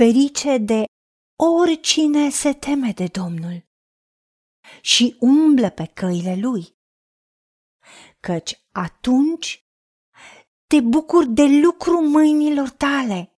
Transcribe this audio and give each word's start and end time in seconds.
ferice 0.00 0.58
de 0.58 0.84
oricine 1.38 2.30
se 2.30 2.52
teme 2.54 2.92
de 2.92 3.06
Domnul 3.06 3.68
și 4.80 5.16
umblă 5.20 5.70
pe 5.70 5.86
căile 5.86 6.36
lui, 6.36 6.76
căci 8.20 8.64
atunci 8.72 9.64
te 10.66 10.80
bucuri 10.80 11.28
de 11.28 11.42
lucru 11.62 12.08
mâinilor 12.08 12.70
tale. 12.70 13.38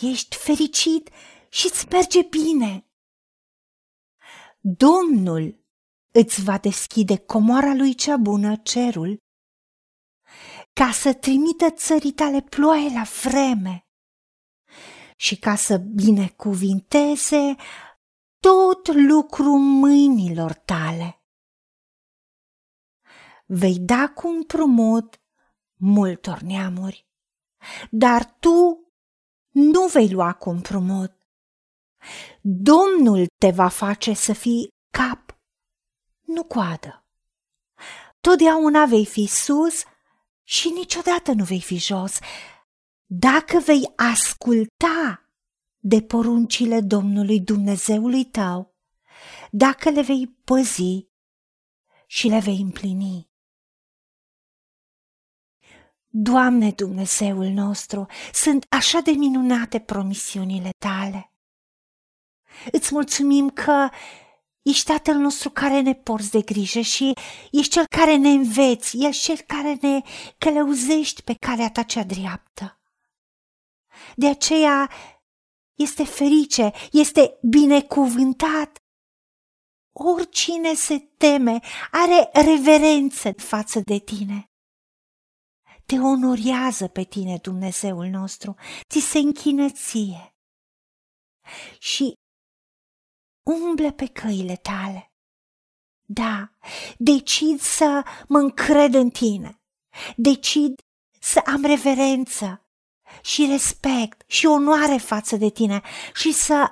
Ești 0.00 0.36
fericit 0.36 1.10
și 1.48 1.66
îți 1.66 1.86
merge 1.88 2.22
bine. 2.22 2.90
Domnul 4.60 5.64
îți 6.12 6.42
va 6.42 6.58
deschide 6.58 7.18
comoara 7.18 7.74
lui 7.74 7.94
cea 7.94 8.16
bună, 8.16 8.56
cerul, 8.56 9.18
ca 10.72 10.92
să 10.92 11.14
trimită 11.14 11.70
țării 11.70 12.12
tale 12.12 12.42
ploaie 12.42 12.92
la 12.92 13.02
vreme 13.22 13.85
și 15.16 15.38
ca 15.38 15.56
să 15.56 15.76
binecuvinteze 15.76 17.56
tot 18.40 18.88
lucru 18.94 19.56
mâinilor 19.56 20.52
tale. 20.52 21.20
Vei 23.46 23.78
da 23.78 24.08
cu 24.14 24.28
împrumut 24.28 25.20
multor 25.74 26.38
neamuri, 26.38 27.06
dar 27.90 28.24
tu 28.24 28.86
nu 29.50 29.86
vei 29.86 30.10
lua 30.10 30.32
cu 30.32 30.50
împrumut. 30.50 31.12
Domnul 32.40 33.26
te 33.40 33.50
va 33.50 33.68
face 33.68 34.12
să 34.12 34.32
fii 34.32 34.68
cap, 34.90 35.38
nu 36.20 36.44
coadă. 36.44 37.04
Totdeauna 38.20 38.84
vei 38.84 39.06
fi 39.06 39.26
sus 39.26 39.82
și 40.42 40.68
niciodată 40.68 41.32
nu 41.32 41.44
vei 41.44 41.60
fi 41.60 41.76
jos, 41.78 42.18
dacă 43.06 43.58
vei 43.58 43.92
asculta 43.96 45.30
de 45.78 46.02
poruncile 46.02 46.80
Domnului 46.80 47.40
Dumnezeului 47.40 48.24
tău, 48.24 48.74
dacă 49.50 49.90
le 49.90 50.02
vei 50.02 50.26
păzi 50.44 51.08
și 52.06 52.28
le 52.28 52.38
vei 52.38 52.60
împlini. 52.60 53.30
Doamne 56.08 56.70
Dumnezeul 56.70 57.46
nostru, 57.46 58.06
sunt 58.32 58.66
așa 58.68 59.00
de 59.00 59.10
minunate 59.10 59.80
promisiunile 59.80 60.70
tale. 60.78 61.32
Îți 62.72 62.94
mulțumim 62.94 63.50
că 63.50 63.88
ești 64.62 64.92
Tatăl 64.92 65.14
nostru 65.14 65.50
care 65.50 65.80
ne 65.80 65.94
porți 65.94 66.30
de 66.30 66.40
grijă 66.40 66.80
și 66.80 67.12
ești 67.50 67.72
Cel 67.72 67.84
care 67.96 68.16
ne 68.16 68.28
înveți, 68.28 68.96
ești 68.96 69.22
Cel 69.22 69.40
care 69.46 69.78
ne 69.80 70.00
călăuzești 70.38 71.22
pe 71.22 71.34
calea 71.34 71.70
ta 71.70 71.82
cea 71.82 72.04
dreaptă. 72.04 72.75
De 74.16 74.28
aceea 74.28 74.90
este 75.74 76.04
ferice, 76.04 76.72
este 76.92 77.38
binecuvântat. 77.42 78.76
Oricine 79.92 80.74
se 80.74 80.98
teme 80.98 81.60
are 81.90 82.30
reverență 82.32 83.32
față 83.32 83.80
de 83.80 83.98
tine. 83.98 84.50
Te 85.86 85.98
onorează 85.98 86.88
pe 86.88 87.02
tine 87.04 87.36
Dumnezeul 87.36 88.06
nostru, 88.06 88.54
ți 88.88 89.00
se 89.00 89.18
închină 89.18 89.70
ție 89.70 90.34
și 91.78 92.14
umble 93.46 93.92
pe 93.92 94.06
căile 94.06 94.56
tale. 94.56 95.10
Da, 96.08 96.50
decid 96.98 97.60
să 97.60 98.04
mă 98.28 98.38
încred 98.38 98.94
în 98.94 99.10
tine, 99.10 99.60
decid 100.16 100.80
să 101.20 101.42
am 101.46 101.62
reverență 101.64 102.65
și 103.22 103.46
respect 103.46 104.22
și 104.26 104.46
onoare 104.46 104.96
față 104.96 105.36
de 105.36 105.50
tine 105.50 105.80
și 106.14 106.32
să 106.32 106.70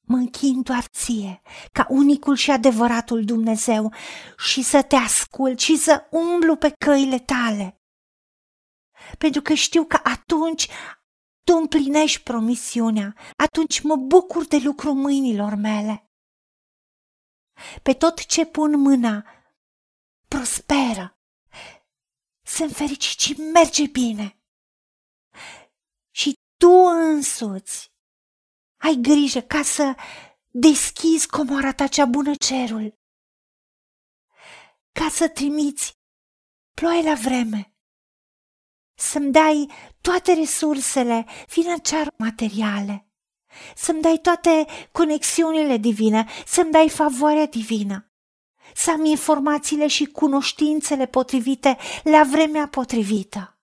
mă 0.00 0.16
închin 0.16 0.62
doar 0.62 0.84
ție, 0.84 1.42
ca 1.72 1.86
unicul 1.88 2.36
și 2.36 2.50
adevăratul 2.50 3.24
Dumnezeu 3.24 3.92
și 4.38 4.62
să 4.62 4.82
te 4.82 4.96
ascult 4.96 5.60
și 5.60 5.76
să 5.76 6.06
umblu 6.10 6.56
pe 6.56 6.72
căile 6.84 7.18
tale. 7.18 7.80
Pentru 9.18 9.42
că 9.42 9.54
știu 9.54 9.84
că 9.84 10.00
atunci 10.02 10.68
tu 11.44 11.56
împlinești 11.56 12.22
promisiunea, 12.22 13.14
atunci 13.36 13.80
mă 13.80 13.96
bucur 13.96 14.46
de 14.46 14.56
lucru 14.56 14.92
mâinilor 14.92 15.54
mele. 15.54 16.10
Pe 17.82 17.92
tot 17.92 18.26
ce 18.26 18.46
pun 18.46 18.80
mâna, 18.80 19.26
prosperă, 20.28 21.18
sunt 22.46 22.72
fericit 22.72 23.20
și 23.20 23.40
merge 23.52 23.86
bine 23.86 24.24
și 24.24 24.39
tu 26.70 26.76
însuți 26.86 27.92
ai 28.76 28.98
grijă 29.00 29.40
ca 29.40 29.62
să 29.62 29.94
deschizi 30.48 31.28
comoara 31.28 31.72
ta 31.72 31.86
cea 31.86 32.04
bună 32.04 32.34
cerul, 32.34 32.98
ca 34.92 35.08
să 35.08 35.28
trimiți 35.28 35.98
ploaie 36.74 37.02
la 37.02 37.14
vreme, 37.14 37.74
să-mi 38.94 39.32
dai 39.32 39.70
toate 40.00 40.32
resursele 40.32 41.26
financiar 41.46 42.14
materiale, 42.16 43.08
să-mi 43.76 44.02
dai 44.02 44.18
toate 44.18 44.66
conexiunile 44.92 45.76
divine, 45.76 46.28
să-mi 46.46 46.70
dai 46.70 46.88
favoarea 46.88 47.46
divină, 47.46 48.12
să 48.74 48.90
am 48.90 49.04
informațiile 49.04 49.86
și 49.86 50.04
cunoștințele 50.04 51.06
potrivite 51.06 51.78
la 52.02 52.24
vremea 52.24 52.68
potrivită 52.68 53.59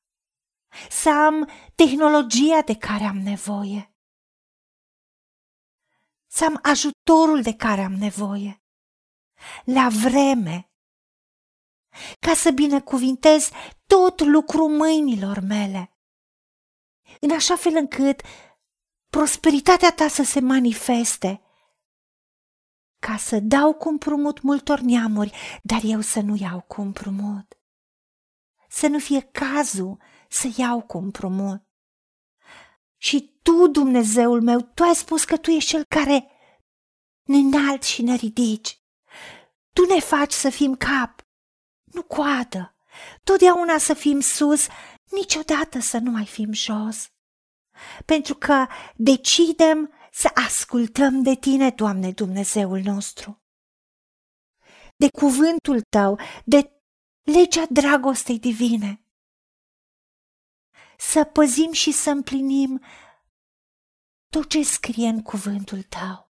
să 0.90 1.10
am 1.10 1.50
tehnologia 1.76 2.62
de 2.62 2.76
care 2.76 3.04
am 3.04 3.18
nevoie, 3.18 3.96
să 6.28 6.46
am 6.46 6.60
ajutorul 6.62 7.42
de 7.42 7.56
care 7.56 7.82
am 7.82 7.94
nevoie, 7.94 8.62
la 9.64 9.88
vreme, 9.90 10.72
ca 12.20 12.34
să 12.34 12.52
binecuvintez 12.52 13.50
tot 13.88 14.22
lucru 14.22 14.68
mâinilor 14.68 15.40
mele, 15.40 15.98
în 17.20 17.32
așa 17.32 17.56
fel 17.56 17.76
încât 17.76 18.22
prosperitatea 19.10 19.92
ta 19.92 20.08
să 20.08 20.24
se 20.24 20.40
manifeste, 20.40 21.42
ca 23.00 23.18
să 23.18 23.40
dau 23.40 23.74
cu 23.74 23.90
împrumut 23.90 24.42
multor 24.42 24.80
neamuri, 24.80 25.60
dar 25.64 25.82
eu 25.84 26.02
să 26.02 26.20
nu 26.20 26.36
iau 26.40 26.62
cu 26.62 26.82
împrumut. 26.82 27.57
Să 28.78 28.88
nu 28.88 29.00
fie 29.00 29.22
cazul 29.22 29.98
să 30.30 30.50
iau 30.58 30.82
cu 30.82 30.98
împrumut. 30.98 31.62
Și 32.98 33.40
tu, 33.42 33.68
Dumnezeul 33.68 34.42
meu, 34.42 34.62
tu 34.62 34.84
ai 34.84 34.96
spus 34.96 35.24
că 35.24 35.38
tu 35.38 35.50
ești 35.50 35.70
cel 35.70 35.84
care 35.84 36.28
ne 37.24 37.38
înalți 37.38 37.90
și 37.90 38.02
ne 38.02 38.16
ridici. 38.16 38.82
Tu 39.74 39.94
ne 39.94 40.00
faci 40.00 40.32
să 40.32 40.50
fim 40.50 40.76
cap, 40.76 41.22
nu 41.84 42.04
coadă, 42.04 42.76
totdeauna 43.24 43.78
să 43.78 43.94
fim 43.94 44.20
sus, 44.20 44.68
niciodată 45.12 45.80
să 45.80 45.98
nu 45.98 46.12
mai 46.12 46.26
fim 46.26 46.54
jos. 46.54 47.08
Pentru 48.06 48.36
că 48.36 48.68
decidem 48.96 49.92
să 50.12 50.32
ascultăm 50.34 51.22
de 51.22 51.36
tine, 51.36 51.70
Doamne 51.70 52.12
Dumnezeul 52.12 52.80
nostru. 52.80 53.42
De 54.96 55.10
cuvântul 55.10 55.82
tău, 55.90 56.20
de 56.46 56.77
legea 57.34 57.66
dragostei 57.70 58.40
divine 58.40 59.02
să 60.98 61.24
păzim 61.24 61.72
și 61.72 61.92
să 61.92 62.10
împlinim 62.10 62.82
tot 64.30 64.50
ce 64.50 64.64
scrie 64.64 65.08
în 65.08 65.22
cuvântul 65.22 65.82
tău. 65.82 66.32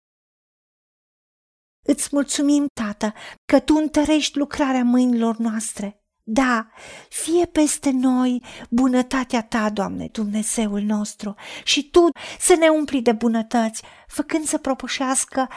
Îți 1.87 2.09
mulțumim, 2.13 2.67
Tată, 2.81 3.15
că 3.45 3.61
Tu 3.61 3.75
întărești 3.75 4.39
lucrarea 4.39 4.85
mâinilor 4.85 5.37
noastre. 5.37 6.03
Da, 6.23 6.71
fie 7.09 7.47
peste 7.47 7.91
noi 7.91 8.45
bunătatea 8.71 9.43
Ta, 9.43 9.71
Doamne, 9.71 10.07
Dumnezeul 10.07 10.81
nostru, 10.81 11.35
și 11.65 11.91
Tu 11.91 12.09
să 12.39 12.55
ne 12.55 12.69
umpli 12.69 13.03
de 13.03 13.13
bunătăți, 13.13 13.83
făcând 14.07 14.45
să 14.45 14.59
propășească 14.59 15.49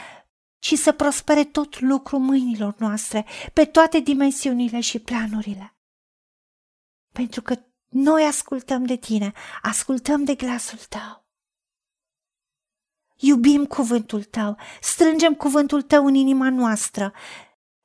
și 0.66 0.76
să 0.76 0.92
prospere 0.92 1.44
tot 1.44 1.80
lucru 1.80 2.18
mâinilor 2.18 2.76
noastre, 2.78 3.26
pe 3.54 3.66
toate 3.66 4.00
dimensiunile 4.00 4.80
și 4.80 5.00
planurile. 5.00 5.76
Pentru 7.12 7.42
că 7.42 7.60
noi 7.90 8.24
ascultăm 8.24 8.86
de 8.86 8.96
tine, 8.96 9.34
ascultăm 9.62 10.24
de 10.24 10.36
glasul 10.36 10.78
tău. 10.78 11.26
Iubim 13.16 13.66
cuvântul 13.66 14.24
tău, 14.24 14.58
strângem 14.82 15.36
cuvântul 15.36 15.82
tău 15.82 16.06
în 16.06 16.14
inima 16.14 16.50
noastră 16.50 17.14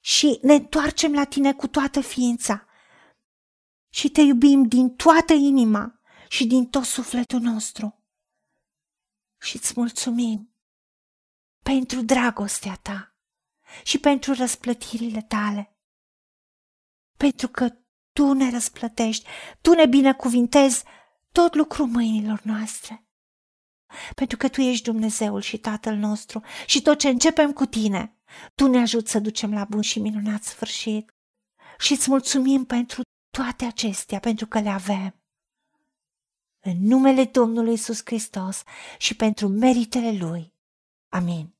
și 0.00 0.38
ne 0.43 0.55
întoarcem 0.55 1.12
la 1.12 1.25
tine 1.25 1.55
cu 1.55 1.69
toată 1.69 2.00
ființa. 2.00 2.67
Și 3.88 4.11
te 4.11 4.21
iubim 4.21 4.62
din 4.62 4.97
toată 4.97 5.32
inima 5.32 6.00
și 6.29 6.47
din 6.47 6.67
tot 6.67 6.85
sufletul 6.85 7.41
nostru. 7.41 8.05
Și 9.41 9.56
îți 9.56 9.73
mulțumim 9.77 10.50
pentru 11.70 12.02
dragostea 12.02 12.78
ta 12.82 13.14
și 13.84 13.99
pentru 13.99 14.32
răsplătirile 14.32 15.22
tale. 15.22 15.76
Pentru 17.17 17.49
că 17.49 17.69
tu 18.12 18.32
ne 18.32 18.50
răsplătești, 18.50 19.28
Tu 19.61 19.72
ne 19.72 19.87
binecuvintezi 19.87 20.84
tot 21.32 21.55
lucrul 21.55 21.87
mâinilor 21.87 22.40
noastre. 22.43 23.05
pentru 24.14 24.37
că 24.37 24.49
Tu 24.49 24.61
ești 24.61 24.84
Dumnezeul 24.84 25.40
și 25.40 25.58
Tatăl 25.58 25.96
nostru 25.96 26.43
și 26.67 26.82
tot 26.82 26.99
ce 26.99 27.08
începem 27.08 27.52
cu 27.52 27.67
Tine, 27.67 28.17
Tu 28.55 28.67
ne 28.67 28.78
ajuți 28.78 29.11
să 29.11 29.19
ducem 29.19 29.52
la 29.52 29.64
bun 29.64 29.81
și 29.81 29.99
minunat 29.99 30.43
sfârșit. 30.43 31.14
Și 31.78 31.93
îți 31.93 32.11
mulțumim 32.11 32.64
pentru 32.64 33.02
toate 33.37 33.64
acestea, 33.64 34.19
pentru 34.19 34.46
că 34.46 34.61
le 34.61 34.69
avem. 34.70 35.22
În 36.61 36.76
numele 36.81 37.25
Domnului 37.25 37.72
Isus 37.72 38.00
Hristos 38.05 38.62
și 38.99 39.17
pentru 39.17 39.49
meritele 39.49 40.12
Lui. 40.12 40.55
Amin. 41.12 41.59